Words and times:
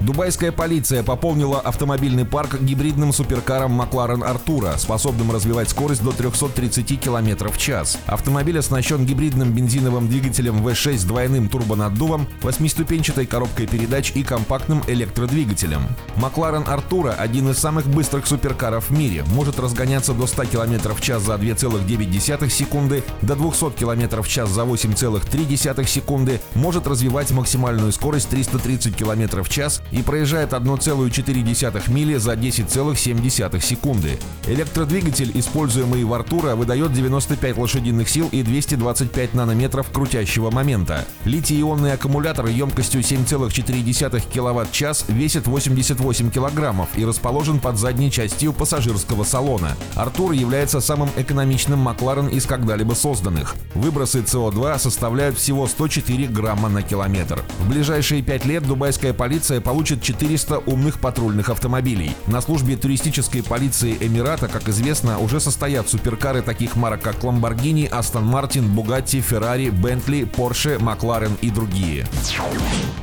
Дубайская 0.00 0.52
полиция 0.52 1.02
пополнила 1.02 1.58
автомобильный 1.60 2.24
парк 2.24 2.60
гибридным 2.60 3.12
суперкаром 3.12 3.72
Макларен 3.72 4.22
Артура, 4.22 4.76
способным 4.76 5.32
развивать 5.32 5.70
скорость 5.70 6.04
до 6.04 6.12
330 6.12 7.00
км 7.00 7.48
в 7.48 7.58
час. 7.58 7.98
Автомобиль 8.06 8.60
оснащен 8.60 9.04
гибридным 9.04 9.52
бензиновым 9.52 10.08
двигателем 10.08 10.64
V6 10.64 10.98
с 10.98 11.04
двойным 11.04 11.48
турбонаддувом, 11.48 12.28
восьмиступенчатой 12.42 13.26
коробкой 13.26 13.66
передач 13.66 14.12
и 14.14 14.22
компактным 14.22 14.84
электродвигателем. 14.86 15.82
Макларен 16.14 16.64
Артура– 16.68 17.12
один 17.18 17.50
из 17.50 17.58
самых 17.58 17.88
быстрых 17.88 18.28
суперкаров 18.28 18.90
в 18.90 18.96
мире, 18.96 19.24
может 19.34 19.58
разгоняться 19.58 20.14
до 20.14 20.28
100 20.28 20.44
км 20.46 20.94
в 20.94 21.00
час 21.00 21.22
за 21.22 21.34
2,9 21.34 22.48
секунды, 22.48 23.02
до 23.22 23.34
200 23.34 23.72
км 23.72 24.22
в 24.22 24.28
час 24.28 24.48
за 24.50 24.62
8,3 24.62 25.86
секунды, 25.86 26.40
может 26.54 26.86
развивать 26.86 27.32
максимальную 27.32 27.90
скорость 27.90 28.28
330 28.28 28.94
км 28.94 29.42
в 29.42 29.48
час 29.48 29.82
и 29.90 30.02
проезжает 30.02 30.52
1,4 30.52 31.90
мили 31.90 32.16
за 32.16 32.34
10,7 32.34 33.60
секунды. 33.60 34.18
Электродвигатель, 34.46 35.32
используемый 35.34 36.04
в 36.04 36.12
Артура, 36.12 36.54
выдает 36.54 36.92
95 36.92 37.56
лошадиных 37.56 38.08
сил 38.08 38.28
и 38.30 38.42
225 38.42 39.34
нанометров 39.34 39.90
крутящего 39.90 40.50
момента. 40.50 41.04
Литий-ионный 41.24 41.92
аккумулятор 41.92 42.46
емкостью 42.46 43.00
7,4 43.00 44.22
кВт-час 44.32 45.06
весит 45.08 45.46
88 45.46 46.30
килограммов 46.30 46.88
и 46.96 47.04
расположен 47.04 47.58
под 47.58 47.78
задней 47.78 48.10
частью 48.10 48.52
пассажирского 48.52 49.24
салона. 49.24 49.76
Артур 49.94 50.32
является 50.32 50.80
самым 50.80 51.08
экономичным 51.16 51.78
Макларен 51.78 52.28
из 52.28 52.46
когда-либо 52.46 52.94
созданных. 52.94 53.56
Выбросы 53.74 54.20
СО2 54.20 54.78
составляют 54.78 55.38
всего 55.38 55.66
104 55.66 56.26
грамма 56.28 56.68
на 56.68 56.82
километр. 56.82 57.42
В 57.60 57.68
ближайшие 57.68 58.22
пять 58.22 58.44
лет 58.44 58.66
дубайская 58.66 59.12
полиция 59.12 59.60
получит 59.60 59.77
получит 59.78 60.02
400 60.02 60.58
умных 60.66 60.98
патрульных 60.98 61.50
автомобилей. 61.50 62.16
На 62.26 62.40
службе 62.40 62.76
туристической 62.76 63.44
полиции 63.44 63.96
Эмирата, 64.00 64.48
как 64.48 64.68
известно, 64.68 65.20
уже 65.20 65.38
состоят 65.38 65.88
суперкары 65.88 66.42
таких 66.42 66.74
марок, 66.74 67.00
как 67.00 67.22
Lamborghini, 67.22 67.88
Aston 67.88 68.28
Martin, 68.28 68.74
Bugatti, 68.74 69.22
Ferrari, 69.22 69.70
Bentley, 69.70 70.28
Porsche, 70.28 70.80
McLaren 70.80 71.38
и 71.42 71.50
другие. 71.50 72.08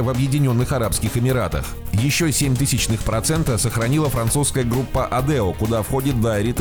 в 0.02 0.08
Объединенных 0.08 0.72
Арабских 0.72 1.16
Эмиратах. 1.16 1.64
Еще 1.92 2.28
0,07% 2.28 3.56
сохранила 3.58 4.08
французская 4.08 4.64
группа 4.64 5.08
Adeo, 5.10 5.54
куда 5.56 5.82
входит 5.82 6.16
Dairy 6.16 6.52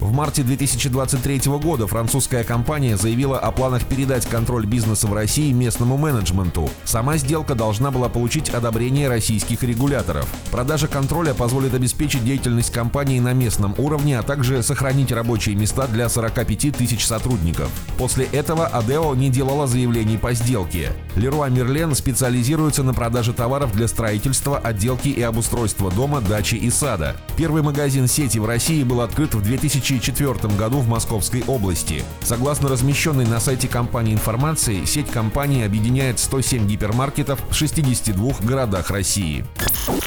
В 0.00 0.12
марте 0.12 0.42
2023 0.42 1.40
года 1.58 1.86
французская 1.86 2.44
компания 2.44 2.96
заявила 2.96 3.38
о 3.38 3.50
планах 3.50 3.86
передать 3.86 4.26
контроль 4.26 4.66
бизнеса 4.66 5.06
в 5.06 5.14
России 5.14 5.52
местному 5.52 5.96
менеджменту. 5.96 6.68
Сама 6.84 7.16
сделка 7.16 7.54
должна 7.54 7.90
была 7.90 8.08
получить 8.10 8.50
одобрение 8.50 9.08
российских 9.08 9.62
регуляторов. 9.62 10.28
Продажа 10.50 10.86
контроля 10.86 11.32
позволит 11.32 11.72
обеспечить 11.72 12.24
деятельность 12.24 12.72
компании 12.72 13.20
на 13.20 13.32
местном 13.32 13.74
уровне, 13.78 14.18
а 14.18 14.22
также 14.22 14.62
сохранить 14.62 15.12
рабочие 15.12 15.54
места 15.54 15.86
для 15.86 16.08
45 16.08 16.76
тысяч 16.76 17.06
сотрудников. 17.06 17.70
После 17.96 18.26
этого 18.26 18.66
Адео 18.66 19.14
не 19.14 19.30
делала 19.30 19.66
заявлений 19.66 20.18
по 20.18 20.34
сделке. 20.34 20.92
Леруа 21.14 21.48
Мерлен 21.48 21.94
специализируется 21.94 22.82
на 22.82 22.92
продаже 22.92 23.32
товаров 23.32 23.72
для 23.72 23.88
строительства, 23.88 24.58
отделки 24.58 25.08
и 25.08 25.22
обустройства 25.22 25.90
дома, 25.90 26.20
дачи 26.20 26.56
и 26.56 26.70
сада. 26.70 27.16
Первый 27.36 27.62
магазин 27.62 28.06
сети 28.08 28.38
в 28.38 28.44
России 28.44 28.82
был 28.82 29.00
открыт 29.00 29.34
в 29.34 29.42
2004 29.86 30.54
году 30.54 30.78
в 30.78 30.88
Московской 30.88 31.44
области. 31.46 32.02
Согласно 32.22 32.68
размещенной 32.68 33.26
на 33.26 33.38
сайте 33.40 33.68
компании 33.68 34.14
информации, 34.14 34.84
сеть 34.84 35.10
компании 35.10 35.64
объединяет 35.64 36.18
107 36.18 36.66
гипермаркетов 36.66 37.38
в 37.48 37.54
62 37.54 38.34
городах 38.42 38.90
России. 38.90 39.44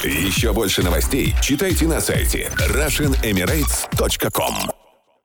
Еще 0.04 0.52
больше 0.54 0.84
новостей 0.84 1.34
читайте 1.42 1.88
на 1.88 2.02
сайте 2.02 2.52
RussianEmirates.com 2.58 4.79